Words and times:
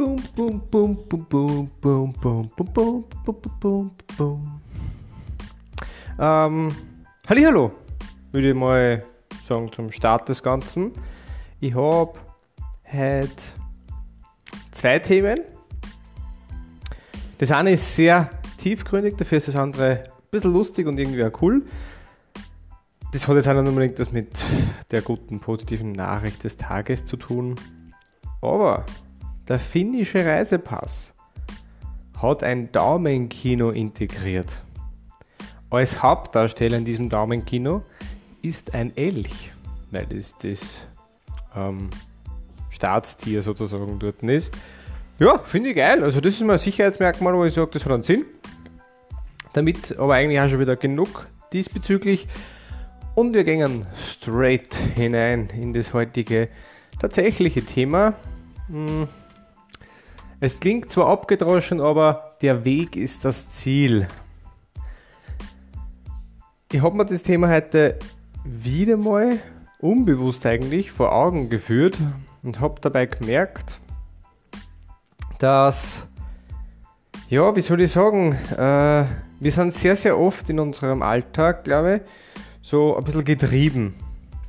Boom, 0.00 0.16
boom, 0.34 0.62
boom, 0.70 0.96
boom, 0.96 1.26
boom, 1.28 1.70
boom, 1.78 2.12
boom, 2.22 2.50
boom, 2.56 2.72
boom, 2.72 3.04
boom, 3.22 3.50
boom, 3.60 3.90
boom. 4.16 4.60
Ähm, 6.18 6.68
Hallihallo, 7.28 7.72
würde 8.32 8.48
ich 8.48 8.54
mal 8.54 9.04
sagen 9.44 9.70
zum 9.70 9.92
Start 9.92 10.26
des 10.30 10.42
Ganzen. 10.42 10.92
Ich 11.60 11.74
habe 11.74 12.18
heute 12.90 13.28
zwei 14.70 15.00
Themen. 15.00 15.40
Das 17.36 17.50
eine 17.50 17.72
ist 17.72 17.94
sehr 17.94 18.30
tiefgründig, 18.56 19.18
dafür 19.18 19.36
ist 19.36 19.48
das 19.48 19.56
andere 19.56 20.04
ein 20.04 20.30
bisschen 20.30 20.54
lustig 20.54 20.86
und 20.86 20.98
irgendwie 20.98 21.22
auch 21.22 21.42
cool. 21.42 21.62
Das 23.12 23.28
hat 23.28 23.36
jetzt 23.36 23.48
auch 23.48 23.52
nicht 23.52 23.68
unbedingt 23.68 23.98
was 23.98 24.12
mit 24.12 24.46
der 24.92 25.02
guten, 25.02 25.40
positiven 25.40 25.92
Nachricht 25.92 26.42
des 26.42 26.56
Tages 26.56 27.04
zu 27.04 27.18
tun. 27.18 27.56
Aber 28.40 28.86
der 29.50 29.58
finnische 29.58 30.24
Reisepass 30.24 31.12
hat 32.22 32.44
ein 32.44 32.70
Daumenkino 32.70 33.70
integriert. 33.70 34.62
Als 35.70 36.00
Hauptdarsteller 36.00 36.78
in 36.78 36.84
diesem 36.84 37.08
Daumenkino 37.08 37.82
ist 38.42 38.74
ein 38.74 38.96
Elch, 38.96 39.52
weil 39.90 40.06
das 40.06 40.36
das 40.38 40.86
ähm, 41.56 41.90
Staatstier 42.70 43.42
sozusagen 43.42 43.98
dort 43.98 44.22
ist. 44.22 44.56
Ja, 45.18 45.38
finde 45.38 45.70
ich 45.70 45.76
geil. 45.76 46.04
Also 46.04 46.20
das 46.20 46.34
ist 46.34 46.42
mal 46.42 46.52
ein 46.52 46.58
Sicherheitsmerkmal, 46.58 47.34
wo 47.34 47.44
ich 47.44 47.52
sage, 47.52 47.70
das 47.72 47.84
hat 47.84 47.90
einen 47.90 48.04
Sinn. 48.04 48.24
Damit 49.52 49.98
aber 49.98 50.14
eigentlich 50.14 50.40
auch 50.40 50.48
schon 50.48 50.60
wieder 50.60 50.76
genug 50.76 51.26
diesbezüglich. 51.52 52.28
Und 53.16 53.34
wir 53.34 53.42
gehen 53.42 53.84
straight 53.98 54.76
hinein 54.94 55.48
in 55.60 55.72
das 55.72 55.92
heutige 55.92 56.48
tatsächliche 57.00 57.64
Thema. 57.64 58.14
Hm. 58.68 59.08
Es 60.42 60.58
klingt 60.58 60.90
zwar 60.90 61.08
abgedroschen, 61.08 61.82
aber 61.82 62.32
der 62.40 62.64
Weg 62.64 62.96
ist 62.96 63.26
das 63.26 63.50
Ziel. 63.50 64.08
Ich 66.72 66.80
habe 66.80 66.96
mir 66.96 67.04
das 67.04 67.22
Thema 67.22 67.50
heute 67.50 67.98
wieder 68.44 68.96
mal 68.96 69.38
unbewusst 69.80 70.46
eigentlich 70.46 70.92
vor 70.92 71.12
Augen 71.12 71.50
geführt 71.50 71.98
und 72.42 72.58
habe 72.58 72.80
dabei 72.80 73.04
gemerkt, 73.04 73.80
dass, 75.38 76.06
ja, 77.28 77.54
wie 77.54 77.60
soll 77.60 77.82
ich 77.82 77.90
sagen, 77.90 78.32
äh, 78.32 79.04
wir 79.40 79.50
sind 79.50 79.74
sehr, 79.74 79.94
sehr 79.94 80.18
oft 80.18 80.48
in 80.48 80.58
unserem 80.58 81.02
Alltag, 81.02 81.64
glaube 81.64 81.96
ich, 81.96 82.02
so 82.62 82.96
ein 82.96 83.04
bisschen 83.04 83.24
getrieben. 83.26 83.94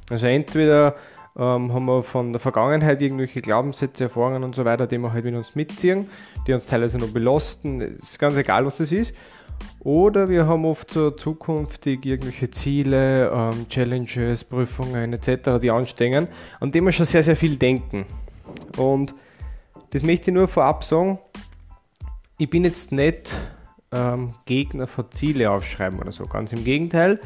Also 0.09 0.27
entweder 0.27 0.95
ähm, 1.37 1.73
haben 1.73 1.85
wir 1.85 2.03
von 2.03 2.33
der 2.33 2.39
Vergangenheit 2.39 3.01
irgendwelche 3.01 3.41
Glaubenssätze, 3.41 4.05
Erfahrungen 4.05 4.43
und 4.43 4.55
so 4.55 4.65
weiter, 4.65 4.87
die 4.87 4.97
wir 4.97 5.13
halt 5.13 5.25
mit 5.25 5.35
uns 5.35 5.55
mitziehen, 5.55 6.09
die 6.47 6.53
uns 6.53 6.65
teilweise 6.65 6.97
noch 6.97 7.09
belasten, 7.09 7.81
ist 7.81 8.19
ganz 8.19 8.35
egal, 8.35 8.65
was 8.65 8.77
das 8.77 8.91
ist. 8.91 9.13
Oder 9.79 10.29
wir 10.29 10.47
haben 10.47 10.65
oft 10.65 10.91
so 10.91 11.11
zukünftig 11.11 12.05
irgendwelche 12.05 12.49
Ziele, 12.51 13.31
ähm, 13.31 13.67
Challenges, 13.69 14.43
Prüfungen 14.43 15.13
etc., 15.13 15.59
die 15.61 15.71
anstehen, 15.71 16.27
an 16.59 16.71
denen 16.71 16.87
wir 16.87 16.91
schon 16.91 17.05
sehr, 17.05 17.23
sehr 17.23 17.35
viel 17.35 17.55
denken. 17.55 18.05
Und 18.77 19.13
das 19.91 20.03
möchte 20.03 20.31
ich 20.31 20.35
nur 20.35 20.47
vorab 20.47 20.83
sagen, 20.83 21.19
ich 22.37 22.49
bin 22.49 22.63
jetzt 22.63 22.91
nicht 22.91 23.35
ähm, 23.91 24.33
Gegner 24.45 24.87
von 24.87 25.05
Ziele 25.11 25.51
aufschreiben 25.51 25.99
oder 25.99 26.11
so, 26.11 26.25
ganz 26.25 26.53
im 26.53 26.63
Gegenteil. 26.63 27.19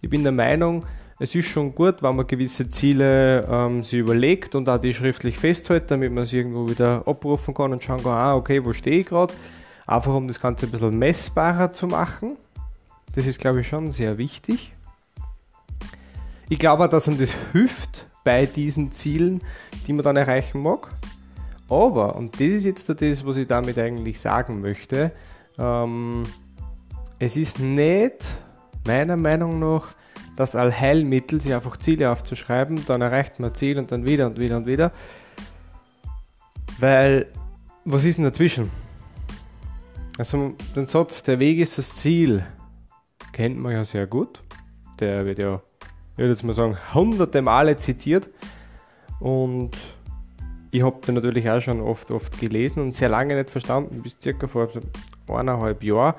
Ich 0.00 0.10
bin 0.10 0.22
der 0.22 0.32
Meinung, 0.32 0.84
es 1.22 1.34
ist 1.34 1.48
schon 1.48 1.74
gut, 1.74 2.02
wenn 2.02 2.16
man 2.16 2.26
gewisse 2.26 2.70
Ziele 2.70 3.46
ähm, 3.46 3.82
sich 3.82 3.98
überlegt 3.98 4.54
und 4.54 4.66
auch 4.70 4.78
die 4.78 4.94
schriftlich 4.94 5.36
festhält, 5.36 5.90
damit 5.90 6.12
man 6.12 6.24
sie 6.24 6.38
irgendwo 6.38 6.66
wieder 6.66 7.06
abrufen 7.06 7.52
kann 7.52 7.72
und 7.72 7.84
schauen 7.84 8.02
kann, 8.02 8.12
ah, 8.12 8.34
okay, 8.34 8.64
wo 8.64 8.72
stehe 8.72 9.00
ich 9.00 9.06
gerade. 9.06 9.34
Einfach 9.86 10.14
um 10.14 10.26
das 10.26 10.40
Ganze 10.40 10.64
ein 10.64 10.72
bisschen 10.72 10.98
messbarer 10.98 11.74
zu 11.74 11.88
machen. 11.88 12.38
Das 13.14 13.26
ist, 13.26 13.38
glaube 13.38 13.60
ich, 13.60 13.68
schon 13.68 13.90
sehr 13.90 14.16
wichtig. 14.16 14.72
Ich 16.48 16.58
glaube 16.58 16.84
auch, 16.84 16.88
dass 16.88 17.06
man 17.06 17.18
das 17.18 17.36
hilft 17.52 18.06
bei 18.24 18.46
diesen 18.46 18.92
Zielen, 18.92 19.42
die 19.86 19.92
man 19.92 20.04
dann 20.04 20.16
erreichen 20.16 20.62
mag. 20.62 20.88
Aber, 21.68 22.16
und 22.16 22.34
das 22.34 22.48
ist 22.48 22.64
jetzt 22.64 22.88
das, 22.88 23.26
was 23.26 23.36
ich 23.36 23.46
damit 23.46 23.78
eigentlich 23.78 24.18
sagen 24.20 24.62
möchte, 24.62 25.12
ähm, 25.58 26.22
es 27.18 27.36
ist 27.36 27.58
nicht 27.58 28.24
meiner 28.86 29.16
Meinung 29.16 29.58
nach 29.58 29.94
das 30.36 30.54
Allheilmittel, 30.54 31.40
sich 31.40 31.54
einfach 31.54 31.76
Ziele 31.76 32.10
aufzuschreiben, 32.10 32.84
dann 32.86 33.02
erreicht 33.02 33.40
man 33.40 33.54
Ziel 33.54 33.78
und 33.78 33.92
dann 33.92 34.06
wieder 34.06 34.26
und 34.26 34.38
wieder 34.38 34.56
und 34.56 34.66
wieder. 34.66 34.92
Weil, 36.78 37.26
was 37.84 38.04
ist 38.04 38.16
denn 38.16 38.24
dazwischen? 38.24 38.70
Also, 40.18 40.54
den 40.74 40.88
Satz, 40.88 41.22
der 41.22 41.38
Weg 41.38 41.58
ist 41.58 41.76
das 41.78 41.96
Ziel, 41.96 42.46
kennt 43.32 43.58
man 43.58 43.72
ja 43.72 43.84
sehr 43.84 44.06
gut. 44.06 44.40
Der 44.98 45.24
wird 45.26 45.38
ja, 45.38 45.60
ich 46.12 46.18
würde 46.18 46.30
jetzt 46.30 46.42
mal 46.42 46.54
sagen, 46.54 46.76
hunderte 46.94 47.42
Male 47.42 47.76
zitiert. 47.76 48.28
Und 49.18 49.76
ich 50.70 50.82
habe 50.82 51.00
den 51.06 51.16
natürlich 51.16 51.50
auch 51.50 51.60
schon 51.60 51.80
oft, 51.80 52.10
oft 52.10 52.38
gelesen 52.38 52.80
und 52.80 52.94
sehr 52.94 53.08
lange 53.08 53.36
nicht 53.36 53.50
verstanden, 53.50 54.02
bis 54.02 54.16
circa 54.20 54.46
vor 54.46 54.68
eineinhalb 55.28 55.82
Jahren 55.82 56.14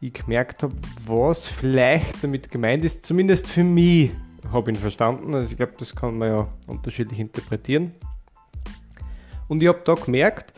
ich 0.00 0.12
gemerkt 0.12 0.62
habe, 0.62 0.74
was 1.06 1.48
vielleicht 1.48 2.22
damit 2.22 2.50
gemeint 2.50 2.84
ist. 2.84 3.04
Zumindest 3.04 3.46
für 3.46 3.64
mich 3.64 4.12
habe 4.52 4.70
ich 4.70 4.76
ihn 4.76 4.80
verstanden. 4.80 5.34
Also 5.34 5.50
ich 5.50 5.56
glaube, 5.56 5.72
das 5.78 5.94
kann 5.94 6.18
man 6.18 6.28
ja 6.28 6.48
unterschiedlich 6.66 7.18
interpretieren. 7.18 7.92
Und 9.48 9.62
ich 9.62 9.68
habe 9.68 9.80
da 9.84 9.94
gemerkt, 9.94 10.52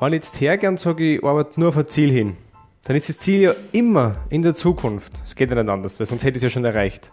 wenn 0.00 0.12
ich 0.12 0.24
jetzt 0.24 0.40
hergehe 0.40 0.68
und 0.68 0.78
sage, 0.78 1.16
ich 1.16 1.24
arbeite 1.24 1.58
nur 1.58 1.70
auf 1.70 1.76
ein 1.76 1.88
Ziel 1.88 2.10
hin, 2.10 2.36
dann 2.84 2.96
ist 2.96 3.08
das 3.08 3.18
Ziel 3.18 3.40
ja 3.40 3.52
immer 3.72 4.16
in 4.30 4.42
der 4.42 4.54
Zukunft. 4.54 5.12
Es 5.26 5.34
geht 5.34 5.50
ja 5.50 5.56
nicht 5.56 5.70
anders, 5.70 5.98
weil 5.98 6.06
sonst 6.06 6.22
hätte 6.22 6.38
ich 6.38 6.44
es 6.44 6.44
ja 6.44 6.48
schon 6.50 6.64
erreicht. 6.64 7.12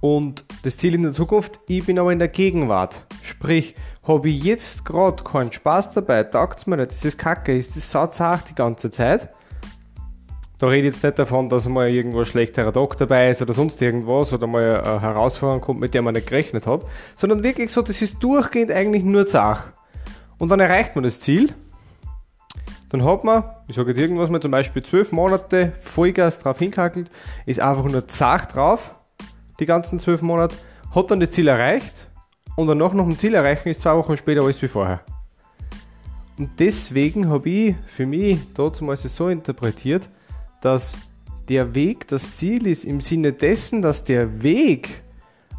Und 0.00 0.44
das 0.62 0.76
Ziel 0.76 0.94
in 0.94 1.02
der 1.02 1.12
Zukunft, 1.12 1.58
ich 1.66 1.84
bin 1.84 1.98
aber 1.98 2.12
in 2.12 2.18
der 2.18 2.28
Gegenwart. 2.28 3.04
Sprich, 3.22 3.74
habe 4.04 4.28
ich 4.28 4.42
jetzt 4.42 4.84
gerade 4.84 5.22
keinen 5.24 5.52
Spaß 5.52 5.90
dabei, 5.90 6.22
taugt 6.24 6.60
es 6.60 6.66
mir 6.66 6.76
nicht, 6.76 6.90
das 6.90 7.04
ist 7.04 7.18
kacke, 7.18 7.56
ist 7.56 7.76
das 7.76 7.90
sauzach 7.90 8.42
die 8.42 8.54
ganze 8.54 8.90
Zeit, 8.90 9.30
da 10.58 10.66
rede 10.66 10.88
ich 10.88 10.94
jetzt 10.94 11.04
nicht 11.04 11.18
davon, 11.18 11.48
dass 11.48 11.68
mal 11.68 11.88
irgendwo 11.88 12.20
ein 12.20 12.24
schlechterer 12.24 12.72
Tag 12.72 12.96
dabei 12.96 13.30
ist 13.30 13.40
oder 13.40 13.54
sonst 13.54 13.80
irgendwas 13.80 14.32
oder 14.32 14.48
mal 14.48 14.80
eine 14.80 15.00
Herausforderung 15.00 15.60
kommt, 15.60 15.80
mit 15.80 15.94
der 15.94 16.02
man 16.02 16.14
nicht 16.14 16.26
gerechnet 16.26 16.66
hat, 16.66 16.84
sondern 17.16 17.44
wirklich 17.44 17.70
so, 17.70 17.80
das 17.80 18.02
ist 18.02 18.22
durchgehend 18.22 18.72
eigentlich 18.72 19.04
nur 19.04 19.26
Zach. 19.26 19.72
Und 20.36 20.50
dann 20.50 20.58
erreicht 20.58 20.96
man 20.96 21.04
das 21.04 21.20
Ziel. 21.20 21.52
Dann 22.88 23.04
hat 23.04 23.22
man, 23.22 23.44
ich 23.68 23.76
sage 23.76 23.90
jetzt 23.90 24.00
irgendwas 24.00 24.30
mal, 24.30 24.40
zum 24.40 24.50
Beispiel 24.50 24.82
zwölf 24.82 25.12
Monate 25.12 25.74
Vollgas 25.78 26.40
drauf 26.40 26.58
hinkackelt, 26.58 27.08
ist 27.46 27.60
einfach 27.60 27.84
nur 27.84 28.08
Zach 28.08 28.46
drauf, 28.46 28.96
die 29.60 29.66
ganzen 29.66 29.98
zwölf 29.98 30.22
Monate, 30.22 30.56
hat 30.92 31.10
dann 31.10 31.20
das 31.20 31.30
Ziel 31.30 31.46
erreicht 31.46 32.08
und 32.56 32.66
danach 32.66 32.94
noch 32.94 33.06
ein 33.06 33.18
Ziel 33.18 33.34
erreichen 33.34 33.68
ist 33.68 33.82
zwei 33.82 33.94
Wochen 33.94 34.16
später 34.16 34.42
alles 34.42 34.60
wie 34.62 34.68
vorher. 34.68 35.00
Und 36.38 36.58
deswegen 36.58 37.28
habe 37.28 37.48
ich 37.48 37.74
für 37.86 38.06
mich 38.06 38.38
damals 38.54 39.02
so 39.02 39.28
interpretiert, 39.28 40.08
dass 40.60 40.94
der 41.48 41.74
Weg 41.74 42.08
das 42.08 42.36
Ziel 42.36 42.66
ist 42.66 42.84
im 42.84 43.00
Sinne 43.00 43.32
dessen, 43.32 43.82
dass 43.82 44.04
der 44.04 44.42
Weg 44.42 45.02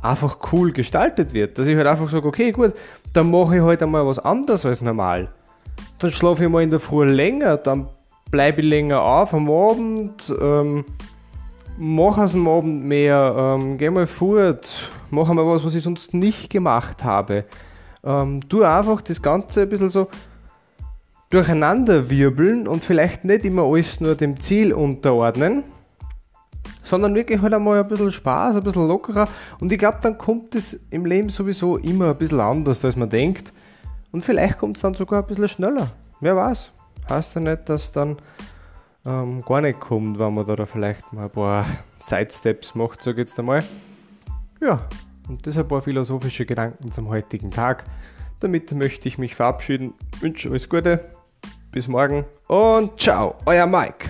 einfach 0.01 0.37
cool 0.51 0.71
gestaltet 0.71 1.33
wird. 1.33 1.57
Dass 1.57 1.67
ich 1.67 1.75
halt 1.75 1.87
einfach 1.87 2.09
sage, 2.09 2.27
okay, 2.27 2.51
gut, 2.51 2.73
dann 3.13 3.31
mache 3.31 3.57
ich 3.57 3.61
halt 3.61 3.81
einmal 3.81 4.05
was 4.05 4.19
anderes 4.19 4.65
als 4.65 4.81
normal. 4.81 5.29
Dann 5.99 6.11
schlafe 6.11 6.43
ich 6.43 6.49
mal 6.49 6.63
in 6.63 6.69
der 6.69 6.79
Früh 6.79 7.05
länger, 7.05 7.57
dann 7.57 7.87
bleibe 8.31 8.61
ich 8.61 8.67
länger 8.67 9.01
auf 9.01 9.33
am 9.33 9.49
Abend, 9.49 10.33
ähm, 10.39 10.85
mache 11.77 12.23
aus 12.23 12.31
dem 12.31 12.47
Abend 12.47 12.85
mehr, 12.85 13.57
ähm, 13.59 13.77
gehe 13.77 13.91
mal 13.91 14.07
fort, 14.07 14.89
mache 15.09 15.33
mal 15.33 15.45
was, 15.45 15.63
was 15.63 15.75
ich 15.75 15.83
sonst 15.83 16.13
nicht 16.13 16.49
gemacht 16.49 17.03
habe. 17.03 17.45
Ähm, 18.03 18.39
tu 18.47 18.63
einfach 18.63 19.01
das 19.01 19.21
Ganze 19.21 19.63
ein 19.63 19.69
bisschen 19.69 19.89
so 19.89 20.07
durcheinander 21.29 22.09
wirbeln 22.09 22.67
und 22.67 22.83
vielleicht 22.83 23.23
nicht 23.23 23.45
immer 23.45 23.63
alles 23.63 24.01
nur 24.01 24.15
dem 24.15 24.39
Ziel 24.39 24.73
unterordnen, 24.73 25.63
sondern 26.83 27.13
wirklich 27.13 27.41
halt 27.41 27.53
einmal 27.53 27.79
ein 27.79 27.87
bisschen 27.87 28.11
Spaß, 28.11 28.57
ein 28.57 28.63
bisschen 28.63 28.87
lockerer. 28.87 29.27
Und 29.59 29.71
ich 29.71 29.77
glaube, 29.77 29.99
dann 30.01 30.17
kommt 30.17 30.55
es 30.55 30.79
im 30.89 31.05
Leben 31.05 31.29
sowieso 31.29 31.77
immer 31.77 32.09
ein 32.09 32.17
bisschen 32.17 32.39
anders, 32.39 32.83
als 32.83 32.95
man 32.95 33.09
denkt. 33.09 33.53
Und 34.11 34.21
vielleicht 34.21 34.57
kommt 34.57 34.77
es 34.77 34.81
dann 34.81 34.95
sogar 34.95 35.21
ein 35.21 35.27
bisschen 35.27 35.47
schneller. 35.47 35.91
Wer 36.19 36.35
weiß. 36.35 36.71
Heißt 37.07 37.35
ja 37.35 37.41
nicht, 37.41 37.69
dass 37.69 37.91
dann 37.91 38.17
ähm, 39.05 39.43
gar 39.43 39.61
nicht 39.61 39.79
kommt, 39.79 40.17
wenn 40.17 40.33
man 40.33 40.45
da 40.47 40.65
vielleicht 40.65 41.13
mal 41.13 41.25
ein 41.25 41.29
paar 41.29 41.65
Sidesteps 41.99 42.73
macht, 42.73 43.03
so 43.03 43.13
geht's 43.13 43.37
einmal. 43.37 43.63
Ja, 44.61 44.79
und 45.27 45.45
das 45.45 45.57
ein 45.57 45.67
paar 45.67 45.83
philosophische 45.83 46.45
Gedanken 46.45 46.91
zum 46.91 47.07
heutigen 47.07 47.51
Tag. 47.51 47.85
Damit 48.39 48.71
möchte 48.71 49.07
ich 49.07 49.17
mich 49.19 49.35
verabschieden. 49.35 49.93
Wünsche 50.21 50.49
alles 50.49 50.67
Gute 50.69 51.01
bis 51.71 51.87
morgen 51.87 52.25
und 52.47 52.99
ciao, 52.99 53.35
euer 53.45 53.65
Mike. 53.65 54.08